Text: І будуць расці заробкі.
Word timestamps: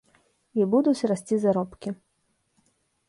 І 0.61 0.65
будуць 0.71 1.07
расці 1.11 1.35
заробкі. 1.45 1.89